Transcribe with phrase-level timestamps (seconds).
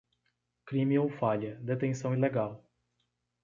[0.65, 2.67] Crime ou falha: detenção ilegal.